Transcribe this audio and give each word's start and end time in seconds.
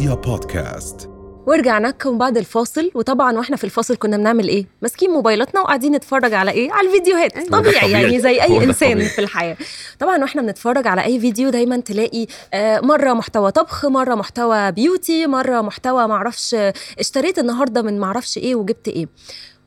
رؤيا 0.00 0.14
بودكاست. 0.14 1.10
ورجعنا 1.46 1.88
لكم 1.88 2.18
بعد 2.18 2.36
الفاصل 2.36 2.90
وطبعا 2.94 3.38
وإحنا 3.38 3.56
في 3.56 3.64
الفاصل 3.64 3.96
كنا 3.96 4.16
بنعمل 4.16 4.48
إيه؟ 4.48 4.66
ماسكين 4.82 5.10
موبايلاتنا 5.10 5.60
وقاعدين 5.60 5.92
نتفرج 5.92 6.34
على 6.34 6.50
إيه؟ 6.50 6.72
على 6.72 6.88
الفيديوهات. 6.88 7.36
أيوة. 7.36 7.48
طبيعي 7.48 7.80
طبيعي. 7.80 8.02
يعني 8.02 8.20
زي 8.20 8.42
أي 8.42 8.64
إنسان 8.64 8.92
طبيعي. 8.92 9.08
في 9.08 9.18
الحياة. 9.18 9.56
طبعا 9.98 10.18
وإحنا 10.18 10.42
بنتفرج 10.42 10.86
على 10.86 11.04
أي 11.04 11.20
فيديو 11.20 11.50
دايما 11.50 11.76
تلاقي 11.80 12.26
آه، 12.54 12.80
مرة 12.80 13.12
محتوى 13.12 13.50
طبخ 13.50 13.86
مرة 13.86 14.14
محتوى 14.14 14.72
بيوتي 14.72 15.26
مرة 15.26 15.60
محتوى 15.60 16.06
معرفش 16.06 16.56
اشتريت 16.98 17.38
النهارده 17.38 17.82
من 17.82 17.98
معرفش 17.98 18.38
إيه 18.38 18.54
وجبت 18.54 18.88
إيه. 18.88 19.06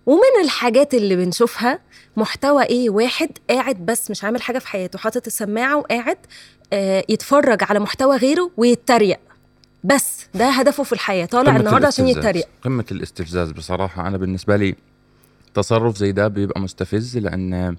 ومن 0.05 0.43
الحاجات 0.43 0.93
اللي 0.93 1.15
بنشوفها 1.15 1.79
محتوى 2.18 2.63
إيه؟ 2.63 2.89
واحد 2.89 3.29
قاعد 3.50 3.86
بس 3.86 4.11
مش 4.11 4.23
عامل 4.23 4.41
حاجة 4.41 4.59
في 4.59 4.68
حياته 4.68 5.00
حاطط 5.00 5.25
السماعة 5.25 5.77
وقاعد 5.77 6.18
آه، 6.73 7.04
يتفرج 7.09 7.63
على 7.63 7.79
محتوى 7.79 8.16
غيره 8.18 8.52
ويتريق. 8.58 9.20
بس 9.84 10.28
ده 10.34 10.50
هدفه 10.50 10.84
في 10.84 10.94
الحياة. 10.94 11.26
طالع 11.26 11.55
النهارده 11.55 11.88
عشان. 11.88 12.08
يتريق. 12.08 12.48
قمة 12.62 12.86
الاستفزاز 12.92 13.52
بصراحة. 13.52 14.08
أنا 14.08 14.18
بالنسبة 14.18 14.56
لي 14.56 14.76
تصرف 15.54 15.98
زي 15.98 16.12
ده 16.12 16.28
بيبقى 16.28 16.62
مستفز 16.62 17.18
لأن 17.18 17.76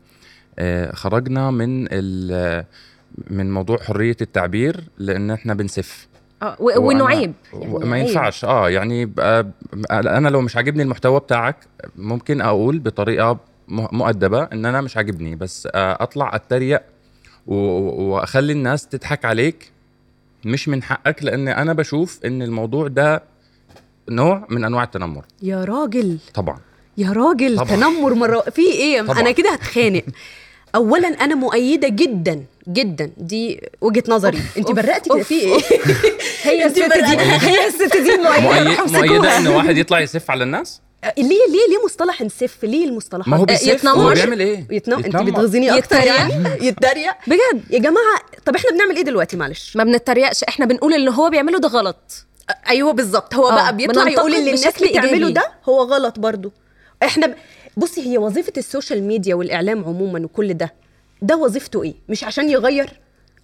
آه، 0.58 0.92
خرجنا 0.94 1.50
من 1.50 1.84
من 3.30 3.52
موضوع 3.52 3.78
حرية 3.78 4.16
التعبير 4.20 4.84
لأن 4.98 5.30
إحنا 5.30 5.54
بنسف. 5.54 6.08
آه 6.42 6.56
وانه 6.60 7.04
وأنا- 7.04 7.08
عيب 7.08 7.32
ما 7.62 7.98
ينفعش. 7.98 8.44
آه 8.44 8.70
يعني 8.70 9.12
أنا 9.90 10.28
لو 10.28 10.40
مش 10.40 10.56
عاجبني 10.56 10.82
المحتوى 10.82 11.20
بتاعك 11.20 11.56
ممكن 11.96 12.40
أقول 12.40 12.78
بطريقة 12.78 13.38
مؤدبة 13.68 14.42
إن 14.42 14.66
أنا 14.66 14.80
مش 14.80 14.96
عاجبني. 14.96 15.36
بس 15.36 15.68
آه، 15.74 15.96
أطلع 16.02 16.34
أتريق 16.36 16.82
وأخلي 17.46 18.52
الناس 18.52 18.86
تضحك 18.88 19.24
عليك 19.24 19.72
مش 20.46 20.68
من 20.68 20.82
حقك 20.82 21.22
لأن 21.22 21.48
أنا 21.48 21.72
بشوف 21.72 22.18
إن 22.24 22.42
الموضوع 22.42 22.88
ده 22.88 23.22
نوع 24.10 24.46
من 24.50 24.64
أنواع 24.64 24.82
التنمر. 24.82 25.24
يا 25.42 25.64
راجل. 25.64 26.18
طبعا. 26.34 26.58
يا 26.98 27.12
راجل 27.12 27.56
طبعا. 27.56 27.68
تنمر 27.68 28.14
مرة 28.14 28.40
في 28.40 28.62
إيه؟ 28.62 29.02
طبعا. 29.02 29.20
أنا 29.20 29.30
كده 29.30 29.50
هتخانق. 29.52 30.02
اولا 30.74 31.08
أنا 31.08 31.34
مؤيدة 31.34 31.88
جدا 31.88 32.44
جدا. 32.68 33.10
دي 33.16 33.60
وجهة 33.80 34.04
نظري. 34.08 34.38
انت 34.58 34.70
برقتي 34.70 35.10
كده 35.10 35.22
في 35.22 35.34
إيه 35.40 35.58
هي 36.42 36.66
الست 36.66 36.78
دي. 36.78 37.18
هي 37.48 37.66
الست 37.66 37.96
دي 37.96 38.16
مؤيد- 38.16 38.42
مؤيدة 38.42 38.84
مؤيدة 38.86 39.38
إن 39.38 39.46
واحد 39.46 39.76
يطلع 39.76 40.00
يسف 40.00 40.30
على 40.30 40.44
الناس؟ 40.44 40.80
ليه 41.18 41.24
ليه 41.24 41.68
ليه 41.70 41.84
مصطلح 41.84 42.22
نسف 42.22 42.64
ليه 42.64 42.84
المصطلحات؟ 42.86 43.28
ما 43.28 43.36
هو 43.36 43.42
آه، 43.42 43.46
بيسف. 43.46 43.66
يتنمر. 43.66 43.94
هو 44.10 44.14
بيعمل 44.14 44.40
إيه؟ 44.40 44.66
يتنم... 44.70 44.96
انت 44.96 45.06
يتنمر. 45.06 45.30
بتغزيني 45.30 45.78
أكتر. 45.78 45.96
يعني؟ 45.96 46.32
يتريق. 46.66 47.12
بجد. 47.26 47.62
يا 47.70 47.78
جماعة 47.78 48.18
طب 48.44 48.56
إحنا 48.56 48.70
بنعمل 48.70 48.96
إيه 48.96 49.02
دلوقتي؟ 49.04 49.36
معلش. 49.36 49.76
ما 49.76 49.84
بنتريقش. 49.84 50.44
إحنا 50.44 50.66
بنقول 50.66 50.94
اللي 50.94 51.10
هو 51.10 51.30
بيعمله 51.30 51.58
ده 51.58 51.68
غلط. 51.68 52.26
أيوه 52.68 52.92
بالظبط. 52.92 53.34
هو 53.34 53.48
آه، 53.48 53.54
بقى 53.54 53.76
بيطلع 53.76 54.02
بننتقد 54.04 54.18
يقول 54.18 54.34
اللي 54.34 54.50
الناس 54.54 54.82
بتعمله. 54.82 55.30
ده 55.30 55.52
هو 55.68 55.82
غلط 55.82 56.18
برضو 56.18 56.52
إحنا 57.02 57.26
ب... 57.26 57.34
بصي 57.76 58.06
هي 58.06 58.18
وظيفة 58.18 58.52
ال 58.56 58.63
social 58.63 59.02
media 59.02 59.34
والإعلام 59.34 59.84
عموما 59.84 60.24
وكل 60.24 60.54
ده 60.54 60.74
ده 61.22 61.36
وظيفته 61.36 61.82
إيه؟ 61.82 61.94
مش 62.08 62.24
عشان 62.24 62.50
يغير؟ 62.50 62.90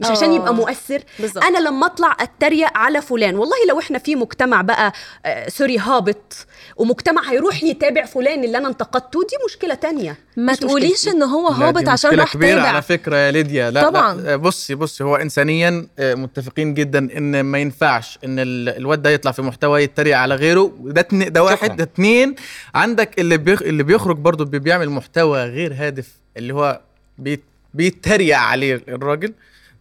مش 0.01 0.07
عشان 0.07 0.31
آه، 0.31 0.35
يبقى 0.35 0.55
مؤثر 0.55 1.03
بالظبط. 1.19 1.45
أنا 1.45 1.59
لما 1.59 1.87
أطلع 1.87 2.17
أتريق 2.21 2.79
على 2.79 3.03
فلان 3.03 3.37
والله 3.37 3.57
لو 3.69 3.79
إحنا 3.79 3.99
في 3.99 4.15
مجتمع 4.17 4.63
بقى 4.63 4.93
آه 5.27 5.49
sorry 5.49 5.79
هابط 5.79 6.47
ومجتمع 6.77 7.31
هيروح 7.31 7.63
يتابع 7.65 8.05
فلان 8.05 8.45
اللي 8.45 8.59
أنا 8.59 8.69
انتقدته 8.69 9.21
دي 9.21 9.37
مشكلة 9.47 9.75
تانية 9.75 10.19
ما 10.37 10.53
مش 10.53 10.59
تقوليش. 10.59 11.09
إن 11.09 11.23
هو 11.23 11.49
هابط 11.49 11.89
عشان 11.89 12.11
مشكلة 12.11 12.23
راح 12.25 12.33
كبيرة 12.35 12.57
تابع 12.57 12.69
على 12.69 12.83
فكرة 12.83 13.17
يا 13.17 13.31
ليديا 13.31 13.71
لا 13.71 13.83
طبعاً. 13.91 14.15
لا 14.15 14.37
بصي 14.37 14.75
بصي 14.75 15.05
هو 15.05 15.17
إنسانيا 15.17 15.87
آه، 15.99 16.15
متفقين 16.15 16.75
جدا 16.75 16.99
إن 17.17 17.41
ما 17.41 17.59
ينفعش 17.59 18.19
إن 18.25 18.39
ال- 18.39 18.69
الواد 18.69 19.03
ده 19.03 19.11
يطلع 19.11 19.33
في 19.33 19.43
محتوى 19.43 19.83
يتريق 19.83 20.17
على 20.17 20.35
غيره 20.35 20.73
ده 20.85 21.03
ده 21.13 21.43
واحد. 21.43 21.77
ده 21.77 21.85
اتنين 21.85 22.35
عندك 22.75 23.21
اللي 23.21 23.37
بيخ 23.37 23.63
اللي 23.63 23.83
بيخرج 23.83 24.17
برضه 24.17 24.45
بي- 24.45 24.59
بيعمل 24.59 24.91
محتوى 24.91 25.45
غير 25.45 25.75
هادف 25.77 26.09
اللي 26.37 26.55
هو 26.55 26.81
بيت 27.19 27.45
بيتريق 27.75 28.37
عليه 28.39 28.83
الراجل 28.89 29.33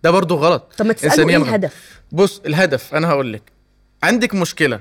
ده 0.04 0.12
برضه 0.12 0.36
غلط. 0.36 0.74
طب 0.78 0.86
ما 0.86 0.96
إنسانياً 1.04 1.38
إيه. 1.38 1.44
الهدف؟ 1.44 2.02
بص 2.12 2.42
الهدف 2.46 2.96
أنا 2.96 3.08
هقول 3.10 3.34
لك. 3.34 3.42
عندك 4.04 4.36
مشكلة 4.36 4.80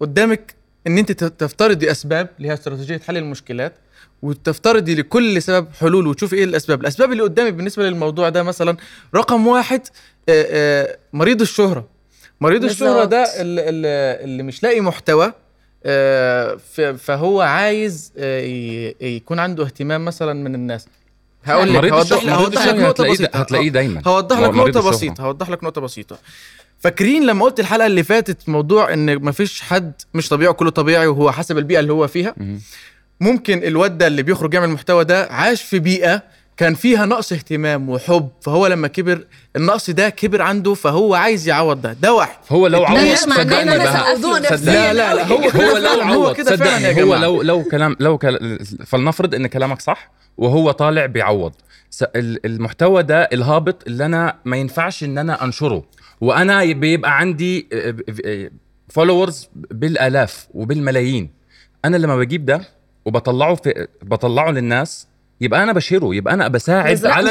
قدامك 0.00 0.54
إن 0.86 0.98
أنت 0.98 1.12
تفترضي 1.12 1.90
أسباب 1.90 2.28
اللي 2.36 2.48
هي 2.48 2.52
استراتيجية 2.54 2.98
حل 2.98 3.16
المشكلات 3.16 3.74
وتفترضي 4.22 4.94
لكل 4.94 5.42
سبب 5.42 5.68
حلول 5.80 6.06
وتشوفي 6.06 6.36
إيه 6.36 6.44
الأسباب. 6.44 6.80
الأسباب 6.80 7.12
اللي 7.12 7.22
قدامك 7.22 7.52
بالنسبة 7.52 7.82
للموضوع 7.88 8.28
ده 8.28 8.42
مثلا 8.42 8.76
رقم 9.14 9.46
واحد 9.46 9.80
مريض 11.12 11.40
الشهرة. 11.40 11.88
مريض 12.40 12.64
الشهرة 12.64 13.04
بالظبط. 13.04 13.10
ده 13.10 13.26
اللي, 13.40 14.42
مش 14.42 14.62
لاقي 14.62 14.80
محتوى 14.80 15.32
فهو 16.98 17.40
عايز 17.40 18.12
يكون 19.00 19.38
عنده 19.38 19.64
اهتمام 19.64 20.04
مثلا 20.04 20.32
من 20.32 20.54
الناس. 20.54 20.86
هقول 21.44 21.74
لك 21.74 21.92
هوضح 21.92 22.22
لك 22.66 22.74
نقطة 22.74 23.02
هتلاقيه- 23.02 23.12
بسيطة. 23.12 23.38
هتلاقيه 23.40 23.68
دايما. 23.68 24.02
هوضح 24.06 24.36
هو 24.38 24.44
لك 24.44 24.50
الشهرة. 24.76 24.90
بسيطة 24.96 25.24
هوضح 25.24 25.50
لك 25.50 25.64
نقطة 25.64 25.80
بسيطة. 25.80 26.18
فاكرين 26.78 27.26
لما 27.26 27.44
قلت 27.44 27.60
الحلقة 27.60 27.86
اللي 27.86 28.02
فاتت 28.02 28.48
موضوع 28.48 28.92
إن 28.92 29.24
مفيش 29.24 29.60
حد 29.60 29.92
مش 30.14 30.28
طبيعي 30.28 30.50
وكله 30.50 30.70
طبيعي 30.70 31.06
وهو 31.06 31.32
حسب 31.32 31.58
البيئة 31.58 31.80
اللي 31.80 31.92
هو 31.92 32.06
فيها. 32.06 32.34
ممكن 33.20 33.64
الواد 33.64 33.98
ده 33.98 34.06
اللي 34.06 34.22
بيخرج 34.22 34.54
يعمل 34.54 34.68
المحتوى 34.68 35.04
ده 35.04 35.26
عاش 35.30 35.62
في 35.62 35.78
بيئة 35.78 36.22
كان 36.56 36.74
فيها 36.74 37.06
نقص 37.06 37.32
اهتمام 37.32 37.88
وحب 37.90 38.28
فهو 38.40 38.66
لما 38.66 38.88
كبر 38.88 39.24
النقص 39.56 39.90
ده 39.90 40.08
كبر 40.08 40.42
عنده 40.42 40.74
فهو 40.74 41.14
عايز 41.14 41.48
يعوض 41.48 41.82
ده. 41.82 41.92
ده 41.92 42.14
واحد. 42.14 42.38
هو 42.50 42.66
لو 42.66 42.84
عوض 42.84 43.00
مش 43.00 43.26
معناه 43.28 43.62
إن 43.62 43.68
صدقني 43.68 43.78
بقى. 43.78 44.56
لا 44.64 44.92
لا 44.92 45.14
لا 45.14 45.26
هو 45.26 45.36
هو 45.36 45.50
كده 45.50 45.78
لو 45.78 45.84
فعلاً، 45.84 46.14
هو 46.14 46.24
عوض 46.24 46.36
كده 46.36 46.56
فعلا 46.56 46.88
يا 46.88 46.92
صدقني 46.92 47.02
هو. 47.02 47.16
لو 47.16 47.42
لو 47.42 47.64
كلام 47.64 47.96
لو 48.00 48.18
فلنفرض 48.86 49.34
إن 49.34 49.46
كلامك 49.46 49.80
صح 49.80 50.10
وهو 50.36 50.70
طالع 50.70 51.06
بيعوض. 51.06 51.52
المحتوى 52.16 53.02
ده 53.02 53.22
الهابط 53.22 53.82
اللي 53.86 54.06
أنا 54.06 54.36
ما 54.44 54.56
ينفعش 54.56 55.04
إن 55.04 55.18
أنا 55.18 55.44
أنشره 55.44 55.84
وأنا 56.20 56.64
بيبقى 56.64 57.18
عندي 57.18 57.68
فولورز 58.88 59.48
بالآلاف 59.54 60.46
وبالملايين. 60.54 61.30
أنا 61.84 61.96
لما 61.96 62.16
بجيب 62.16 62.44
ده 62.44 62.60
وبطلعه 63.04 63.54
في 63.54 63.86
بطلعه 64.02 64.50
للناس 64.50 65.06
يبقى 65.40 65.62
أنا 65.62 65.72
بشيره 65.72 66.14
يبقى 66.14 66.34
أنا 66.34 66.48
بساعد. 66.48 66.86
على. 67.16 67.30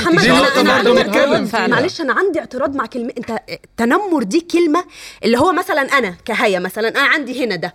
معلش 1.75 2.01
أنا 2.01 2.13
عندي 2.13 2.39
اعتراض 2.39 2.75
مع 2.75 2.85
كلمة 2.85 3.13
أنت 3.17 3.39
تنمر 3.77 4.23
دي 4.23 4.39
كلمة 4.39 4.83
اللي 5.23 5.37
هو 5.37 5.51
مثلا 5.53 5.81
أنا 5.81 6.15
كهيا 6.25 6.59
مثلا 6.59 6.87
أنا 6.89 6.99
عندي 7.07 7.45
هنا 7.45 7.55
ده 7.55 7.73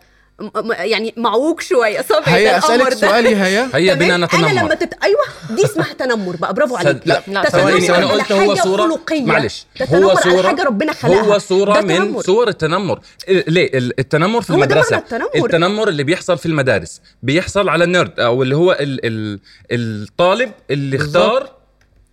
يعني 0.68 1.14
معوج 1.16 1.60
شوية. 1.60 2.02
صبعي 2.02 2.22
هيا 2.34 2.58
أسألك 2.58 2.88
ده. 2.88 2.94
سؤال 2.96 3.26
يا 3.26 3.44
هيا. 3.46 3.68
هيا؟ 3.74 3.94
بنا 3.94 4.14
أنا 4.14 4.26
نتنمر. 4.26 4.48
لما 4.48 4.74
تت... 4.74 4.94
أيوه 5.04 5.20
دي 5.50 5.64
اسمها 5.64 5.92
تنمر 5.92 6.36
بقى. 6.36 6.54
برافو 6.54 6.76
عليك. 6.76 6.96
صد- 6.96 7.02
لا 7.08 7.22
لا، 7.28 7.42
تتنمر 7.44 7.76
أنا 7.76 7.94
على 7.96 8.04
قلت 8.04 8.32
هو 8.32 8.54
صورة؟ 8.54 8.82
خلقية. 8.82 9.22
معلش. 9.24 9.66
تتنمر 9.78 10.04
هو 10.04 10.10
على 10.10 10.20
صورة؟ 10.20 10.46
حاجة 10.48 10.62
ربنا 10.64 10.92
خلقها. 10.92 11.20
هو 11.20 11.38
صورة 11.38 11.80
من 11.80 11.88
تنمر. 11.96 12.22
صور 12.22 12.48
التنمر 12.48 13.00
إيه، 13.28 13.44
ليه؟ 13.48 13.70
ال- 13.78 14.00
التنمر 14.00 14.42
في 14.42 14.52
هو 14.52 14.56
ده 14.56 14.64
المدرسة. 14.64 14.90
معنى 14.96 15.04
التنمر. 15.04 15.46
التنمر 15.46 15.88
اللي 15.88 16.02
بيحصل 16.04 16.38
في 16.38 16.46
المدارس. 16.46 17.00
بيحصل 17.22 17.68
على 17.68 17.84
النيرد 17.84 18.20
أو 18.20 18.42
اللي 18.42 18.56
هو 18.56 18.72
ال 18.72 19.00
ال 19.06 19.40
الطالب 19.72 20.52
اللي 20.70 20.96
اختار 20.96 21.50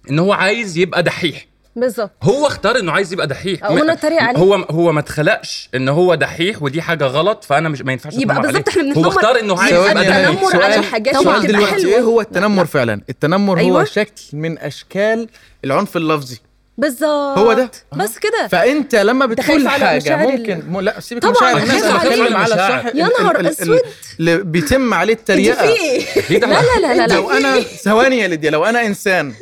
إن 0.09 0.19
هو 0.19 0.33
عايز 0.33 0.77
يبقى 0.77 1.03
دحيح. 1.03 1.45
بالظبط 1.75 2.11
هو 2.23 2.47
اختار 2.47 2.79
إنه 2.79 2.91
عايز 2.91 3.13
يبقى 3.13 3.27
دحيح 3.27 3.63
أنا 3.65 3.93
أتريق 3.93 4.21
عليه. 4.23 4.39
هو 4.39 4.53
هو 4.55 4.91
ما 4.91 4.99
اتخلقش 4.99 5.69
إن 5.75 5.89
هو 5.89 6.15
دحيح 6.15 6.61
ودي 6.63 6.81
حاجة 6.81 7.03
غلط 7.05 7.43
فأنا 7.43 7.69
مش 7.69 7.81
ما 7.81 7.91
ينفعش 7.91 8.13
يبقى 8.13 8.41
بالظبط. 8.41 8.69
إحنا 8.69 8.81
هو 8.83 8.87
بنتنمر 8.87 9.07
اختار 9.07 9.39
إنه 9.39 9.61
عايز 9.61 9.73
يبقى. 9.73 9.93
دحيح 9.93 10.15
التنمر 10.17 10.63
على 10.63 10.73
سؤال- 10.73 10.83
حاجات 10.85 11.13
طبعاً. 11.15 11.39
سؤال 11.39 11.47
دلوقتي. 11.47 11.87
إيه 11.87 11.99
هو 12.01 12.21
التنمر 12.21 12.65
فعلا 12.65 13.01
التنمر 13.09 13.57
أيوة. 13.57 13.79
هو 13.81 13.85
شكل 13.85 14.11
من 14.33 14.57
أشكال 14.59 15.27
العنف 15.65 15.97
اللفظي 15.97 16.37
بالظبط 16.77 17.37
هو 17.37 17.53
ده. 17.53 17.71
بس 17.93 18.17
كده 18.19 18.47
فأنت 18.47 18.95
لما 18.95 19.25
بتقول 19.25 19.67
على 19.67 19.85
حاجة 19.85 20.15
ممكن 20.17 20.63
م... 20.69 20.79
لا 20.81 20.99
سيبك 20.99 21.21
طبعاً، 21.21 21.33
مشاعر 21.33 21.57
الناس 21.57 21.83
أنا. 21.83 21.97
بتكلم 21.97 22.37
على. 22.37 22.53
الصح 22.53 22.95
يا 22.95 23.09
نهار 23.21 23.35
ال- 23.39 23.47
ال- 23.47 23.47
أسود. 23.47 23.79
اللي 24.19 24.37
بيتم 24.37 24.93
عليه 24.93 25.13
التريقة 25.13 25.65
ده 25.65 26.37
لا 26.37 26.47
لا 26.81 26.93
لا 26.93 27.07
لا. 27.07 27.13
لو 27.13 27.31
أنا 27.31 27.59
ثواني 27.59 28.17
يا 28.19 28.27
ليديا 28.27 28.49
لو 28.51 28.65
أنا 28.65 28.85
إنسان 28.85 29.33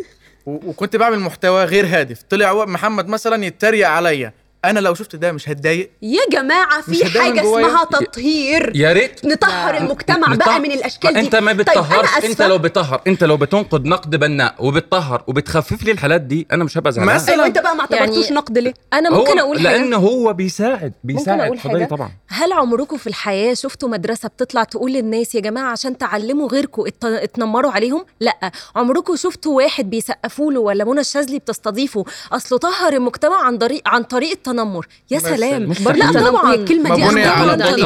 وكنت 0.45 0.95
بعمل 0.95 1.19
محتوى 1.19 1.63
غير 1.63 1.85
هادف. 1.85 2.21
طلع 2.21 2.65
محمد 2.65 3.07
مثلا 3.07 3.45
يتريق 3.45 3.87
عليا. 3.87 4.33
أنا 4.65 4.79
لو 4.79 4.93
شفت 4.93 5.15
ده 5.15 5.31
مش 5.31 5.49
هتضايق. 5.49 5.91
يا 6.01 6.19
جماعة 6.31 6.81
في 6.81 7.05
حاجة؟ 7.19 7.41
اسمها 7.41 7.83
تطهير. 7.83 8.71
يا 8.75 8.93
ريت. 8.93 9.25
نطهر 9.25 9.77
المجتمع 9.77 10.17
نطهر- 10.33 10.35
بقى 10.37 10.59
من 10.59 10.71
الأشكال 10.71 11.13
دي. 11.13 11.19
أنت 11.19 11.35
ما 11.35 11.51
طيب 11.51 11.61
بتطهرش. 11.61 12.09
أنا 12.17 12.25
أنت. 12.29 12.41
لو 12.41 12.57
بتطهر 12.57 13.01
أنت 13.07 13.23
لو 13.23 13.37
بتنقد 13.37 13.85
نقد 13.85 14.15
بناء 14.15 14.55
وبتطهر 14.59 15.23
وبتخفف 15.27 15.83
لي 15.83 15.91
الحالات 15.91 16.21
دي 16.21 16.47
أنا 16.51 16.63
مش 16.63 16.77
هبقى 16.77 16.91
زعلان. 16.91 17.15
مثلا 17.15 17.33
أيوه 17.35 17.45
أنت 17.45 17.57
بقى 17.59 17.75
ما 17.75 17.81
اعتبرتوش 17.81 18.23
يعني- 18.25 18.35
نقد 18.35 18.57
ليه؟ 18.57 18.73
أنا 18.93 19.09
ممكن 19.09 19.39
أقول 19.39 19.57
حاجة؟ 19.57 19.77
لأن 19.77 19.93
هو 19.93 20.33
بيساعد 20.33 20.93
بيساعد. 21.03 21.39
أقول 21.39 21.57
اتفضلي 21.57 21.79
حاجة؟ 21.79 21.89
طبعا. 21.89 22.11
هل 22.27 22.53
عمركم 22.53 22.97
في 22.97 23.07
الحياة 23.07 23.53
شفتوا 23.53 23.89
مدرسة 23.89 24.29
بتطلع 24.29 24.63
تقول 24.63 24.91
للناس 24.93 25.35
يا 25.35 25.39
جماعة 25.39 25.71
عشان 25.71 25.97
تعلموا 25.97 26.47
غيركم 26.47 26.83
ات- 26.87 27.05
اتنمروا 27.05 27.71
عليهم؟ 27.71 28.05
لأ. 28.19 28.51
عمركم 28.75 29.15
شفتوا 29.15 29.57
واحد 29.57 29.89
بيسقفوا 29.89 30.51
له 30.51 30.59
ولا 30.59 30.85
منى 30.85 30.99
الشاذلي 30.99 31.39
بتستضيفه؟ 31.39 32.05
أصله 32.31 32.57
طهر 32.59 32.93
المجتمع 32.93 33.45
عن 33.45 33.57
طريق 33.57 33.81
عن 33.85 34.03
طريق 34.03 34.31
تنمر 34.53 34.87
يا. 35.11 35.19
سلام 35.19 35.69
مستحيل. 35.69 35.99
لا 35.99 36.11
تنمر. 36.11 36.29
طبعا 36.29 36.51
هي 36.51 36.55
الكلمة 36.55 36.95
دي. 36.95 37.03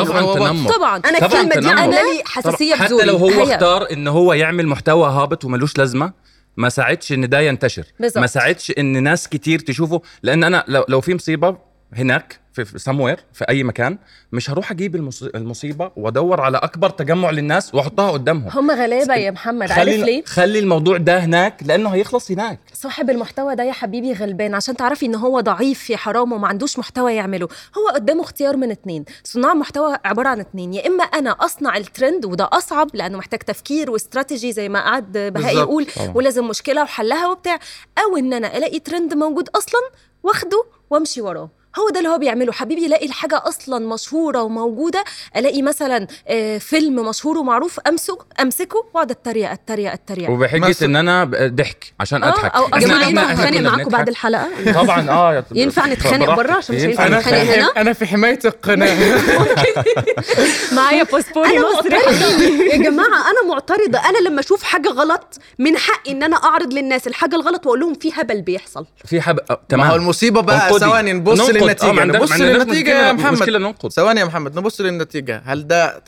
طبعا 0.06 0.36
تنمر 0.36 0.74
طبعا 0.74 0.98
أنا 1.06 1.26
الكلمة 1.26 1.56
دي. 1.56 1.68
عامله 1.70 1.98
أنا- 1.98 2.04
لي 2.18 2.22
حساسية 2.26 2.76
حتى 2.76 2.94
لو 3.06 3.18
هو 3.18 3.44
اختار 3.44 3.92
إن 3.92 4.08
هو 4.08 4.34
يعمل 4.34 4.68
محتوى 4.68 5.10
هابط 5.10 5.46
وملوش 5.46 5.78
لازمة 5.78 6.14
ما 6.58 6.70
ساعدش 6.70 7.12
إن 7.12 7.30
ده 7.30 7.40
ينتشر 7.40 7.84
بالظبط. 8.00 8.18
ما 8.18 8.28
ساعدش 8.28 8.72
إن 8.78 9.04
ناس 9.04 9.28
كتير 9.30 9.60
تشوفه 9.60 10.02
لأن 10.24 10.44
أنا 10.44 10.64
لو, 10.68 10.86
لو 10.90 11.02
في 11.02 11.14
مصيبة 11.16 11.58
هناك 11.94 12.40
في 12.66 12.80
سموير 12.80 13.20
في 13.34 13.46
أي 13.50 13.64
مكان 13.64 13.98
مش 14.32 14.50
هروح 14.50 14.72
أجيب 14.72 14.96
المص- 14.96 15.24
المصيبة 15.36 15.92
وأدور 15.96 16.42
على 16.42 16.58
أكبر 16.58 16.90
تجمع 16.90 17.30
للناس 17.30 17.76
وأحطها 17.76 18.12
قدامهم. 18.12 18.50
هم 18.54 18.72
غلابة 18.72 19.16
يا 19.16 19.32
محمد 19.32 19.72
عارف 19.72 19.84
خلي 19.84 19.98
ليه؟ 19.98 20.24
خلي 20.26 20.60
الموضوع 20.60 20.98
ده 20.98 21.18
هناك 21.20 21.64
لأنه 21.66 21.90
هيخلص 21.90 22.32
هناك. 22.32 22.60
صاحب 22.74 23.10
المحتوى 23.10 23.56
ده 23.56 23.64
يا 23.64 23.72
حبيبي 23.72 24.14
غلبان 24.14 24.56
عشان 24.56 24.76
تعرفي 24.76 25.06
إن 25.06 25.16
هو 25.16 25.40
ضعيف 25.40 25.90
يا 25.90 25.98
حرام 25.98 26.32
وما 26.34 26.48
عندوش 26.48 26.80
محتوى 26.80 27.16
يعمله. 27.16 27.48
هو 27.78 27.94
قدامه 27.96 28.22
اختيار 28.22 28.58
من 28.58 28.72
اتنين 28.72 29.06
صناع 29.24 29.54
محتوى 29.54 29.98
عبارة 30.06 30.28
عن 30.30 30.40
اتنين 30.40 30.74
يا 30.74 30.88
إما 30.88 31.04
أنا 31.04 31.32
أصنع 31.32 31.78
الترند 31.78 32.26
وده 32.26 32.50
أصعب 32.54 32.88
لأنه 32.94 33.18
محتاج 33.18 33.40
تفكير 33.40 33.92
واستراتيجي 33.92 34.52
زي 34.52 34.70
ما 34.70 34.80
قعد 34.82 35.12
بهاء. 35.12 35.56
يقول 35.58 35.86
طبعا. 35.96 36.12
ولازم 36.16 36.48
مشكلة 36.48 36.84
وحلها 36.84 37.28
وبتاع 37.28 37.60
أو 37.98 38.18
إن 38.18 38.34
أنا 38.34 38.58
ألاقي 38.58 38.80
ترند 38.80 39.14
موجود 39.14 39.50
أصلا 39.50 39.80
واخده 40.24 40.64
وأمشي 40.90 41.22
وراه. 41.22 41.50
هو 41.80 41.90
ده 41.90 42.00
اللي 42.00 42.10
هو 42.10 42.18
بيعمله. 42.18 42.52
حبيبي 42.52 42.86
الاقي 42.86 43.06
الحاجة 43.06 43.42
أصلا 43.46 43.88
مشهورة 43.94 44.42
وموجودة 44.44 45.04
ألاقي 45.38 45.62
مثلا 45.62 46.08
آه، 46.28 46.58
فيلم 46.58 46.96
مشهور 47.10 47.38
ومعروف 47.38 47.80
امسك 47.80 48.18
أمسكه 48.42 48.86
وأقعد 48.94 49.12
أتريق 49.12 49.52
أتريق 49.52 49.92
أتريق. 49.92 50.30
وبحجة 50.30 50.76
إن 50.86 50.96
أنا 50.96 51.24
ضحك 51.48 51.94
عشان 52.00 52.24
آه، 52.24 52.30
أضحك. 52.30 52.78
جماعة 52.78 53.04
إحنا- 53.04 53.08
ينفع 53.08 53.32
نتخانق 53.34 53.60
معاكم 53.62 53.90
بعد. 53.90 54.08
الحلقة؟ 54.08 54.48
طبعا 54.74 55.10
آه 55.10 55.44
ينفع 55.56 55.86
نتخانق. 55.88 56.36
برا؟ 56.36 56.54
عشان 56.54 56.76
مش 56.76 56.82
ينفع 56.82 57.04
هينفع 57.04 57.20
نتخانق. 57.20 57.44
في 57.44 57.60
هنا؟ 57.60 57.68
أنا 57.78 57.94
في 57.94 58.06
حماية 58.06 58.40
القناة. 58.46 58.98
معايا 60.76 61.04
باسبوري 61.04 61.60
مصري. 61.60 61.96
يا 62.72 62.78
جماعة 62.78 63.08
أنا 63.32 63.50
معترضة. 63.54 64.00
أنا 64.00 64.18
لما 64.30 64.40
أشوف 64.40 64.64
حاجة 64.64 64.90
غلط 64.90 65.40
من 65.60 65.78
حقي 65.78 66.12
إن 66.12 66.24
أنا 66.24 66.36
أعرض 66.36 66.74
للناس 66.74 67.08
الحاجة 67.08 67.36
الغلط 67.36 67.66
وأقول 67.66 67.80
لهم 67.80 67.94
في 67.94 68.12
هبل 68.16 68.42
بيحصل. 68.42 68.86
في 69.06 69.22
حب 69.22 69.40
آه، 69.40 69.44
ما 69.50 69.58
تمام 69.70 69.90
هو 69.90 69.96
المصيبة 69.96 70.42
بقى. 70.42 70.80
ثواني 70.80 71.14
نبص 71.14 71.40
للنتيجه 71.68 71.92
ما 71.92 72.02
عندنا- 72.02 72.18
نبص 72.20 72.32
للنتيجة 72.32 72.92
مشكلة- 72.92 73.06
يا 73.08 73.12
محمد. 73.12 73.50
ننقد. 73.50 73.92
ثواني 73.92 74.20
يا 74.20 74.26
محمد 74.26 74.60
نبص 74.60 74.82
للنتيجة. 74.82 75.42
هل 75.46 75.68
ده 75.68 76.04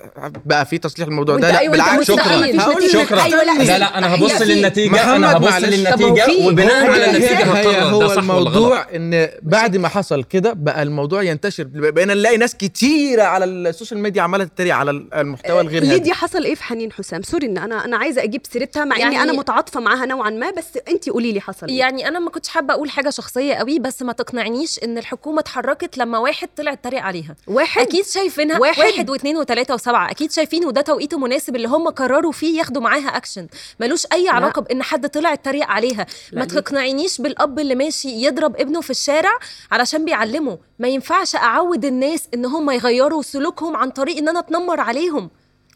بقى 0.46 0.66
في 0.66 0.78
تصليح 0.78 1.08
الموضوع 1.08 1.38
ده؟ 1.38 1.52
لا 1.52 1.60
أيوة، 1.60 1.72
بالعكس. 1.72 2.08
شكرا. 2.08 2.62
هقول 2.62 2.90
شكرا. 2.92 3.24
أيوة، 3.24 3.44
لا، 3.44 3.64
لا 3.64 3.78
لا 3.78 3.98
أنا 3.98 4.16
هبص 4.16 4.32
في- 4.34 4.44
للنتيجة. 4.46 5.16
أنا 5.16 5.38
هبص 5.38 5.54
للنتيجة 5.64 6.48
وبناء 6.48 6.92
على 6.92 7.06
النتيجة 7.06 7.44
هقرر 7.44 7.84
هو 7.84 8.14
الموضوع 8.14 8.86
إن 8.96 9.28
بعد 9.42 9.78
ما 9.78 9.88
حصل 9.88 10.24
كده 10.24 10.54
بقى 10.54 10.84
الموضوع 10.84 11.24
ينتشر. 11.24 11.64
بقينا 11.74 12.14
نلاقي 12.14 12.38
ناس 12.38 12.56
كتيرة 12.56 13.24
على 13.24 13.46
ال 13.46 13.53
social 13.53 14.00
media 14.00 14.22
عمالة 14.22 14.44
تتريق 14.44 14.76
على 14.76 14.92
المحتوى 14.92 15.62
الغير 15.62 15.84
ليديا 15.84 16.14
حصل 16.14 16.44
إيه 16.44 16.56
في 16.56 16.64
حنين 16.64 16.92
حسام؟ 16.92 17.22
sorry 17.22 17.48
إن 17.48 17.58
أنا 17.58 17.86
أنا 17.86 17.98
عايزة 17.98 18.24
أجيب 18.24 18.42
سيرتها 18.54 18.86
مع 18.86 18.96
إني 18.96 19.02
يعني- 19.04 19.22
أنا 19.22 19.34
متعاطفة 19.34 19.80
معاها 19.80 20.06
نوعا 20.06 20.30
ما 20.30 20.52
بس 20.52 20.66
انت 20.90 21.10
قولي 21.10 21.32
لي 21.32 21.42
حصل 21.42 21.68
إيه. 21.68 21.80
يعني 21.80 22.08
أنا 22.08 22.20
ما 22.20 22.30
كنتش 22.30 22.50
حابة 22.50 22.74
أقول 22.74 22.90
حاجة 22.90 23.10
شخصية 23.10 23.54
قوي 23.54 23.80
بس 23.80 24.02
ما 24.02 24.14
تقنعنيش 24.14 24.80
إن 24.84 24.98
الحكومة 24.98 25.42
اتحركت 25.50 25.98
لما 25.98 26.18
واحد 26.18 26.50
طلع 26.58 26.74
اتريق 26.74 27.02
عليها. 27.02 27.36
واحد؟ 27.48 27.82
أكيد 27.82 28.06
شايفينها. 28.06 28.60
واحد. 28.60 28.80
واحد, 28.80 29.10
واثنين 29.10 29.38
وثلاثه 29.38 29.74
وسبعة. 29.74 30.12
أكيد 30.12 30.32
شايفين 30.32 30.66
وده 30.66 30.82
توقيت 30.82 31.16
مناسب 31.16 31.56
اللي 31.56 31.68
هم 31.68 31.90
قرروا 31.90 32.32
فيه 32.32 32.58
ياخدوا 32.60 32.82
معاها 32.82 33.18
اكشن 33.18 33.48
ملوش 33.80 34.06
أي 34.14 34.30
علاقة 34.30 34.62
بإن 34.62 34.84
حد 34.84 35.10
طلع 35.10 35.34
اتريق 35.34 35.66
عليها. 35.68 36.06
لا. 36.32 36.40
ما 36.40 36.46
تقنعينيش 36.46 37.22
بالأب 37.22 37.60
اللي 37.60 37.76
ماشي 37.76 38.10
يضرب 38.10 38.56
ابنه 38.56 38.82
في 38.82 38.90
الشارع 38.90 39.32
علشان 39.72 40.06
بيعلمه. 40.06 40.58
ما 40.80 40.88
ينفعش 40.88 41.36
أعود 41.36 41.86
الناس 41.86 42.28
إن 42.34 42.46
هم 42.46 42.72
يغيروا 42.72 43.22
سلوكهم 43.22 43.76
عن 43.76 43.90
طريق 43.90 44.18
إن 44.18 44.30
أنا 44.30 44.40
أتنمر 44.40 44.80
عليهم. 44.80 45.30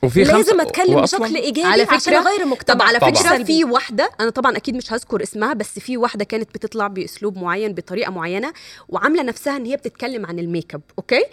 وفي 0.04 0.24
لازم 0.24 0.62
أتكلم 0.62 1.02
بشكل 1.02 1.36
إيجابي 1.36 1.68
على 1.68 1.82
عشان 1.84 2.14
فكرة- 2.14 2.18
أغير 2.28 2.42
المجتمع 2.44 2.76
طب 2.76 2.82
على 2.82 3.00
طبعاً. 3.00 3.14
فكرة 3.14 3.30
سلبي. 3.30 3.46
في 3.46 3.64
واحدة 3.64 4.10
أنا 4.20 4.30
طبعا 4.30 4.58
أكيد 4.58 4.76
مش 4.76 4.94
هذكر 4.94 5.24
اسمها 5.24 5.54
بس 5.54 5.80
في 5.80 5.98
واحدة 5.98 6.26
كانت 6.26 6.50
بتطلع 6.56 6.88
بأسلوب 6.88 7.38
معين 7.38 7.74
بطريقة 7.74 8.12
معينة 8.12 8.54
وعاملة 8.90 9.24
نفسها 9.24 9.58
إن 9.58 9.66
هي 9.66 9.76
بتتكلم 9.76 10.26
عن 10.26 10.40
ال 10.40 10.47
make 10.47 10.74
up 10.74 10.82
okay؟ 10.98 11.24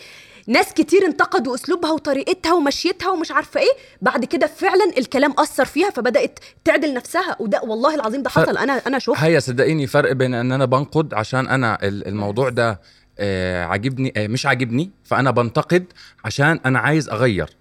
ناس 0.47 0.75
كتير 0.75 1.07
انتقدوا 1.07 1.55
أسلوبها 1.55 1.91
وطريقتها 1.93 2.53
ومشيتها 2.53 3.11
ومش 3.11 3.31
عارفة 3.31 3.61
إيه. 3.61 3.73
بعد 4.03 4.25
كده 4.25 4.47
فعلا 4.47 4.93
الكلام 4.99 5.35
أثر 5.39 5.65
فيها 5.65 5.91
فبدأت 5.91 6.39
تعدل 6.65 6.95
نفسها 6.95 7.37
وده 7.41 7.61
والله 7.63 7.95
العظيم 7.95 8.23
ده 8.23 8.31
حصل. 8.31 8.57
أنا 8.57 8.83
أنا 8.87 8.99
شفت. 8.99 9.17
هيا 9.19 9.41
صدقيني 9.41 9.87
فرق 9.87 10.13
بين 10.13 10.35
إن 10.35 10.53
أنا 10.53 10.65
بنقد 10.65 11.15
عشان 11.15 11.49
أنا 11.49 11.79
ال- 11.83 12.07
الموضوع 12.09 12.49
ده 12.49 12.81
آه 13.19 13.65
عاجبني 13.65 14.13
آه 14.17 14.27
مش 14.27 14.47
عاجبني 14.47 14.91
فأنا 15.05 15.31
بنتقد 15.31 15.85
عشان 16.25 16.61
أنا 16.67 16.79
عايز 16.79 17.09
أغير. 17.09 17.57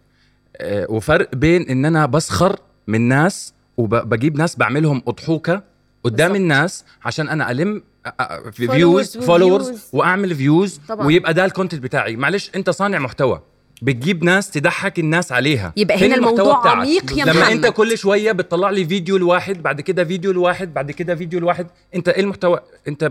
وفرق 0.63 1.35
بين 1.35 1.69
إن 1.69 1.85
أنا 1.85 2.05
بسخر 2.05 2.59
من 2.87 3.01
ناس 3.01 3.53
وبجيب 3.77 4.37
ناس 4.37 4.55
بعملهم 4.55 5.01
أضحوكة 5.07 5.63
قدام 6.03 6.27
بالظبط. 6.31 6.41
الناس 6.41 6.85
عشان 7.05 7.29
أنا 7.29 7.51
ألم 7.51 7.83
followers 8.07 8.49
views 8.51 9.17
و 9.17 9.21
followers 9.21 9.69
views. 9.71 9.93
وأعمل 9.93 10.35
views 10.35 10.79
طبعاً. 10.89 11.07
ويبقى 11.07 11.33
ده 11.33 11.45
ال 11.45 11.50
content 11.50 11.83
بتاعي 11.83 12.15
معلش 12.15 12.51
أنت 12.55 12.69
صانع 12.69 12.99
محتوى 12.99 13.41
بتجيب 13.81 14.23
ناس 14.23 14.51
تضحك 14.51 14.99
الناس 14.99 15.31
عليها 15.31 15.73
يبقى 15.77 16.07
هنا 16.07 16.15
الموضوع 16.15 16.59
بتاعك؟ 16.59 16.77
عميق 16.77 17.17
يا 17.17 17.23
لما 17.25 17.33
محمد. 17.41 17.51
أنت 17.51 17.65
كل 17.67 17.97
شوية 17.97 18.31
بتطلع 18.31 18.69
لي 18.69 18.85
فيديو 18.85 19.17
لواحد 19.17 19.63
بعد 19.63 19.81
كده 19.81 20.03
فيديو 20.05 20.31
لواحد 20.31 20.73
بعد 20.73 20.91
كده 20.91 21.15
فيديو 21.15 21.39
لواحد 21.39 21.67
أنت 21.95 22.09
إيه 22.09 22.21
المحتوى 22.21 22.59
أنت 22.87 23.09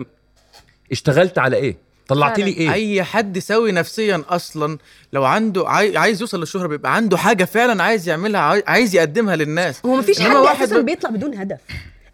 اشتغلت 0.93 1.39
على 1.39 1.57
إيه 1.57 1.77
طلعت 2.09 2.39
لي. 2.39 2.51
إيه 2.51 2.73
أي 2.73 3.03
حد 3.03 3.39
سوي 3.39 3.73
نفسيا 3.73 4.23
أصلا 4.29 4.79
لو 5.13 5.25
عنده 5.25 5.69
عاي... 5.69 5.97
عايز 5.97 6.21
يوصل 6.21 6.41
للشهرة 6.41 6.67
بيبقى 6.67 6.95
عنده 6.97 7.17
حاجة 7.17 7.45
فعلا 7.45 7.83
عايز 7.83 8.09
يعملها 8.09 8.41
عاي... 8.41 8.63
عايز 8.67 8.95
يقدمها 8.97 9.37
للناس 9.37 9.81
هو 9.87 9.97
مفيش 9.97 10.21
حد 10.21 10.37
واحد 10.37 10.75
ب- 10.75 10.85
بيطلع 10.85 11.11
بدون 11.11 11.35
هدف 11.35 11.59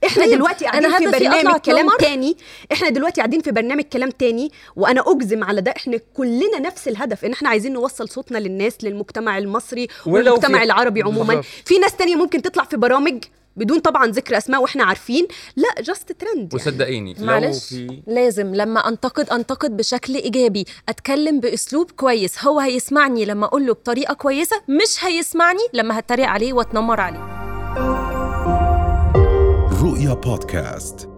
إحنا 0.06 0.25
طيب، 0.25 0.35
دلوقتي 0.35 0.64
قاعدين 0.64 0.85
أنا 0.94 0.99
في 0.99 1.19
برنامج 1.19 1.61
كلام 1.61 1.79
أتنمر؟ 1.79 1.96
تاني 1.99 2.37
إحنا 2.73 2.88
دلوقتي 2.88 3.20
قاعدين 3.20 3.41
في 3.41 3.50
برنامج 3.50 3.82
كلام 3.85 4.11
تاني 4.11 4.52
وأنا 4.76 5.05
أجزم 5.06 5.44
على 5.44 5.61
ده 5.61 5.70
إحنا 5.76 6.00
كلنا 6.14 6.58
نفس 6.61 6.88
الهدف 6.88 7.25
إن 7.25 7.32
إحنا 7.32 7.49
عايزين 7.49 7.73
نوصل 7.73 8.08
صوتنا 8.08 8.38
للناس 8.38 8.76
للمجتمع 8.82 9.38
المصري 9.38 9.88
والمجتمع 10.06 10.58
في- 10.58 10.64
العربي 10.64 11.02
عموما 11.02 11.35
بالظبط. 11.35 11.44
في 11.64 11.79
ناس 11.79 11.97
تانية 11.97 12.17
ممكن 12.17 12.43
تطلع 12.43 12.64
في 12.64 12.76
برامج 12.76 13.25
بدون 13.56 13.79
طبعا 13.79 14.06
ذكر 14.06 14.37
أسماء 14.37 14.62
وإحنا 14.62 14.85
عارفين. 14.85 15.27
لا 15.56 15.83
جاست 15.83 16.12
ترند 16.12 16.37
يعني. 16.37 16.49
وصدقيني 16.55 17.15
لو 17.19 17.27
معلش. 17.27 17.69
في 17.69 18.03
لازم 18.06 18.55
لما 18.55 18.89
أنتقد 18.89 19.31
أنتقد 19.31 19.77
بشكل 19.77 20.15
إيجابي 20.15 20.65
أتكلم 20.89 21.40
بأسلوب 21.40 21.90
كويس. 21.90 22.45
هو 22.45 22.61
هيسمعني 22.61 23.25
لما 23.25 23.47
أقول 23.47 23.67
له 23.67 23.73
بطريقة 23.73 24.14
كويسة 24.14 24.57
مش 24.69 25.05
هيسمعني 25.05 25.62
لما 25.73 25.99
هتريق 25.99 26.26
عليه 26.28 26.52
وأتنمر 26.52 27.00
عليه. 27.00 27.35
رؤيا 29.83 30.14
بودكاست. 30.14 31.13